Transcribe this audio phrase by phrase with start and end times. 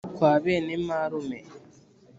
[0.15, 1.39] kwa bene marume